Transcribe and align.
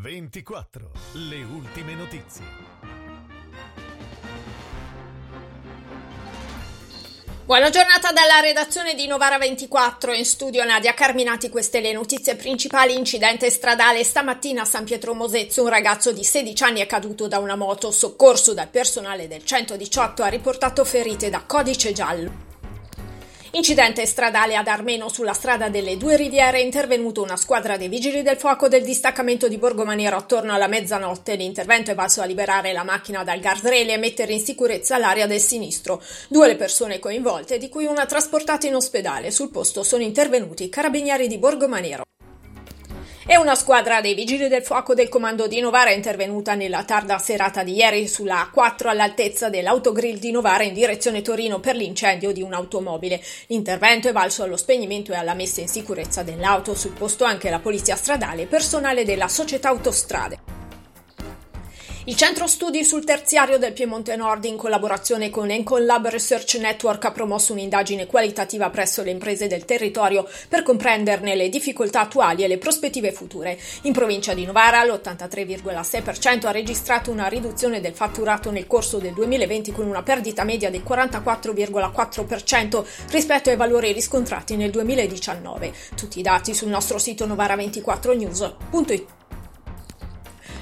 24. 0.00 0.92
Le 1.14 1.42
ultime 1.42 1.94
notizie. 1.94 2.44
Buona 7.44 7.68
giornata 7.70 8.12
dalla 8.12 8.38
redazione 8.40 8.94
di 8.94 9.08
Novara 9.08 9.38
24, 9.38 10.12
in 10.12 10.24
studio 10.24 10.64
Nadia 10.64 10.94
Carminati, 10.94 11.48
queste 11.48 11.80
le 11.80 11.92
notizie 11.92 12.36
principali, 12.36 12.96
incidente 12.96 13.50
stradale 13.50 14.04
stamattina 14.04 14.62
a 14.62 14.66
San 14.66 14.84
Pietro 14.84 15.14
Mosezzo, 15.14 15.62
un 15.62 15.68
ragazzo 15.68 16.12
di 16.12 16.22
16 16.22 16.62
anni 16.62 16.80
è 16.80 16.86
caduto 16.86 17.26
da 17.26 17.40
una 17.40 17.56
moto, 17.56 17.90
soccorso 17.90 18.54
dal 18.54 18.68
personale 18.68 19.26
del 19.26 19.44
118 19.44 20.22
ha 20.22 20.28
riportato 20.28 20.84
ferite 20.84 21.28
da 21.28 21.42
codice 21.44 21.90
giallo. 21.90 22.47
Incidente 23.58 24.06
stradale 24.06 24.54
ad 24.54 24.68
Armeno 24.68 25.08
sulla 25.08 25.32
strada 25.32 25.68
delle 25.68 25.96
Due 25.96 26.16
Riviere 26.16 26.58
è 26.58 26.62
intervenuta 26.62 27.22
una 27.22 27.36
squadra 27.36 27.76
dei 27.76 27.88
vigili 27.88 28.22
del 28.22 28.36
fuoco 28.36 28.68
del 28.68 28.84
distaccamento 28.84 29.48
di 29.48 29.58
Borgo 29.58 29.84
Maniero 29.84 30.16
attorno 30.16 30.54
alla 30.54 30.68
mezzanotte. 30.68 31.34
L'intervento 31.34 31.90
è 31.90 31.96
valso 31.96 32.22
a 32.22 32.24
liberare 32.24 32.72
la 32.72 32.84
macchina 32.84 33.24
dal 33.24 33.40
guardrail 33.40 33.90
e 33.90 33.96
mettere 33.96 34.32
in 34.32 34.44
sicurezza 34.44 34.96
l'area 34.96 35.26
del 35.26 35.40
sinistro. 35.40 36.00
Due 36.28 36.46
le 36.46 36.54
persone 36.54 37.00
coinvolte, 37.00 37.58
di 37.58 37.68
cui 37.68 37.86
una 37.86 38.06
trasportata 38.06 38.68
in 38.68 38.76
ospedale. 38.76 39.32
Sul 39.32 39.50
posto 39.50 39.82
sono 39.82 40.04
intervenuti 40.04 40.62
i 40.62 40.68
carabinieri 40.68 41.26
di 41.26 41.38
Borgo 41.38 41.66
Maniero 41.66 42.07
e 43.30 43.36
una 43.36 43.54
squadra 43.54 44.00
dei 44.00 44.14
vigili 44.14 44.48
del 44.48 44.62
fuoco 44.62 44.94
del 44.94 45.10
comando 45.10 45.46
di 45.46 45.60
Novara 45.60 45.90
è 45.90 45.94
intervenuta 45.94 46.54
nella 46.54 46.82
tarda 46.84 47.18
serata 47.18 47.62
di 47.62 47.74
ieri 47.74 48.08
sulla 48.08 48.50
A4 48.50 48.86
all'altezza 48.88 49.50
dell'autogrill 49.50 50.16
di 50.16 50.30
Novara 50.30 50.62
in 50.62 50.72
direzione 50.72 51.20
Torino 51.20 51.60
per 51.60 51.76
l'incendio 51.76 52.32
di 52.32 52.40
un'automobile. 52.40 53.20
L'intervento 53.48 54.08
è 54.08 54.12
valso 54.12 54.44
allo 54.44 54.56
spegnimento 54.56 55.12
e 55.12 55.16
alla 55.16 55.34
messa 55.34 55.60
in 55.60 55.68
sicurezza 55.68 56.22
dell'auto, 56.22 56.74
sul 56.74 56.92
posto 56.92 57.24
anche 57.24 57.50
la 57.50 57.58
polizia 57.58 57.96
stradale 57.96 58.42
e 58.42 58.46
personale 58.46 59.04
della 59.04 59.28
società 59.28 59.68
autostrade. 59.68 60.57
Il 62.08 62.16
centro 62.16 62.46
studi 62.46 62.84
sul 62.84 63.04
terziario 63.04 63.58
del 63.58 63.74
Piemonte 63.74 64.16
Nord, 64.16 64.44
in 64.44 64.56
collaborazione 64.56 65.28
con 65.28 65.50
Enconlab 65.50 66.08
Research 66.08 66.54
Network, 66.54 67.04
ha 67.04 67.12
promosso 67.12 67.52
un'indagine 67.52 68.06
qualitativa 68.06 68.70
presso 68.70 69.02
le 69.02 69.10
imprese 69.10 69.46
del 69.46 69.66
territorio 69.66 70.26
per 70.48 70.62
comprenderne 70.62 71.34
le 71.34 71.50
difficoltà 71.50 72.00
attuali 72.00 72.44
e 72.44 72.48
le 72.48 72.56
prospettive 72.56 73.12
future. 73.12 73.58
In 73.82 73.92
provincia 73.92 74.32
di 74.32 74.46
Novara, 74.46 74.82
l'83,6% 74.84 76.46
ha 76.46 76.50
registrato 76.50 77.10
una 77.10 77.26
riduzione 77.26 77.82
del 77.82 77.92
fatturato 77.92 78.50
nel 78.50 78.66
corso 78.66 78.96
del 78.96 79.12
2020 79.12 79.70
con 79.72 79.86
una 79.86 80.02
perdita 80.02 80.44
media 80.44 80.70
del 80.70 80.84
44,4% 80.88 82.86
rispetto 83.10 83.50
ai 83.50 83.56
valori 83.56 83.92
riscontrati 83.92 84.56
nel 84.56 84.70
2019. 84.70 85.74
Tutti 85.94 86.20
i 86.20 86.22
dati 86.22 86.54
sul 86.54 86.68
nostro 86.68 86.96
sito 86.96 87.26
novara24news.it. 87.26 89.17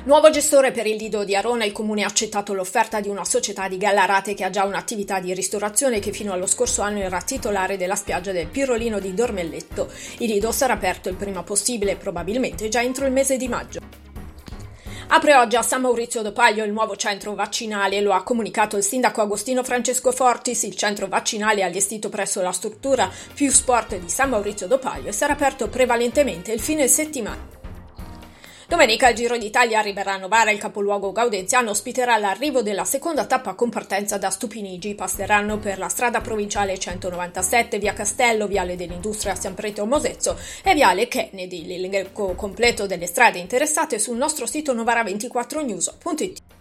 Nuovo 0.07 0.31
gestore 0.31 0.71
per 0.71 0.87
il 0.87 0.95
Lido 0.95 1.25
di 1.25 1.35
Arona, 1.35 1.65
il 1.65 1.73
comune 1.73 2.05
ha 2.05 2.07
accettato 2.07 2.55
l'offerta 2.55 3.01
di 3.01 3.09
una 3.09 3.25
società 3.25 3.67
di 3.67 3.77
Gallarate 3.77 4.35
che 4.35 4.45
ha 4.45 4.51
già 4.51 4.63
un'attività 4.63 5.19
di 5.19 5.35
ristorazione 5.35 5.99
che 5.99 6.13
fino 6.13 6.33
allo 6.33 6.47
scorso 6.47 6.83
anno 6.83 7.01
era 7.01 7.21
titolare 7.21 7.77
della 7.77 7.97
spiaggia 7.97 8.31
del 8.31 8.47
Pirolino 8.47 9.01
di 9.01 9.13
Dormelletto. 9.15 9.91
Il 10.19 10.31
Lido 10.31 10.53
sarà 10.53 10.75
aperto 10.75 11.09
il 11.09 11.17
prima 11.17 11.43
possibile, 11.43 11.97
probabilmente 11.97 12.69
già 12.69 12.83
entro 12.83 13.05
il 13.05 13.11
mese 13.11 13.37
di 13.37 13.49
maggio. 13.49 13.81
Apre 15.09 15.35
oggi 15.35 15.57
a 15.57 15.63
San 15.63 15.81
Maurizio 15.81 16.23
d'Opaglio 16.23 16.63
il 16.63 16.71
nuovo 16.71 16.95
centro 16.95 17.35
vaccinale, 17.35 18.01
lo 18.01 18.13
ha 18.13 18.23
comunicato 18.23 18.77
il 18.77 18.85
sindaco 18.85 19.23
Agostino 19.23 19.65
Francesco 19.65 20.13
Fortis. 20.13 20.63
Il 20.63 20.77
centro 20.77 21.09
vaccinale 21.09 21.63
è 21.63 21.65
allestito 21.65 22.11
presso 22.11 22.41
la 22.41 22.53
struttura 22.53 23.11
Più 23.35 23.51
Sport 23.51 23.97
di 23.97 24.09
San 24.09 24.31
Maurizio 24.31 24.69
d'Opaglio 24.69 25.09
e 25.09 25.13
sarà 25.13 25.33
aperto 25.33 25.67
prevalentemente 25.69 26.53
il 26.53 26.61
fine 26.61 26.87
settimana. 26.87 27.56
Domenica 28.69 29.09
il 29.09 29.15
Giro 29.15 29.39
d'Italia 29.39 29.79
arriverà 29.79 30.15
a 30.15 30.17
Novara, 30.17 30.51
il 30.51 30.59
capoluogo 30.59 31.13
gaudenziano 31.13 31.71
ospiterà 31.71 32.19
l'arrivo 32.19 32.63
della 32.63 32.85
seconda 32.85 33.25
tappa 33.25 33.55
con 33.55 33.71
partenza 33.71 34.19
da 34.19 34.29
Stupinigi. 34.29 34.97
Passeranno 34.97 35.59
per 35.59 35.79
la 35.79 35.89
strada 35.89 36.21
provinciale 36.21 36.77
197, 36.77 37.79
via 37.79 37.93
Castello, 37.93 38.49
viale 38.49 38.75
dell'Industria 38.75 39.37
San 39.37 39.55
Prete 39.55 39.85
Mosezzo 39.85 40.37
e 40.65 40.75
viale 40.75 41.07
Kennedy. 41.07 41.65
L'elenco 41.65 42.35
completo 42.35 42.87
delle 42.87 43.07
strade 43.07 43.39
interessate 43.39 44.01
sul 44.01 44.17
nostro 44.17 44.47
sito 44.47 44.75
novara24news.it. 44.75 46.56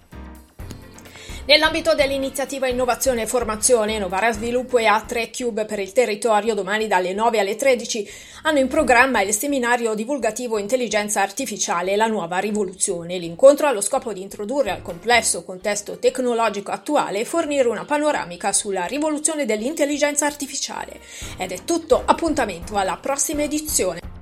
Nell'ambito 1.47 1.93
dell'iniziativa 1.93 2.67
Innovazione 2.67 3.21
e 3.21 3.27
Formazione, 3.27 3.99
Novara 3.99 4.31
Sviluppo 4.31 4.79
e 4.79 4.85
A3 4.85 5.29
Cube 5.29 5.65
per 5.65 5.77
il 5.77 5.91
territorio, 5.91 6.55
domani 6.55 6.87
dalle 6.87 7.13
9 7.13 7.37
alle 7.37 7.55
13, 7.55 8.09
hanno 8.41 8.57
in 8.57 8.67
programma 8.67 9.21
il 9.21 9.31
seminario 9.31 9.93
divulgativo 9.93 10.57
Intelligenza 10.57 11.21
Artificiale 11.21 11.95
la 11.95 12.07
nuova 12.07 12.39
rivoluzione. 12.39 13.19
L'incontro 13.19 13.67
ha 13.67 13.71
lo 13.71 13.81
scopo 13.81 14.11
di 14.11 14.23
introdurre 14.23 14.71
al 14.71 14.81
complesso 14.81 15.43
contesto 15.43 15.99
tecnologico 15.99 16.71
attuale 16.71 17.19
e 17.19 17.25
fornire 17.25 17.67
una 17.67 17.85
panoramica 17.85 18.51
sulla 18.51 18.85
rivoluzione 18.85 19.45
dell'intelligenza 19.45 20.25
artificiale. 20.25 20.99
Ed 21.37 21.51
è 21.51 21.63
tutto, 21.63 22.01
appuntamento 22.03 22.75
alla 22.75 22.97
prossima 22.99 23.43
edizione. 23.43 24.14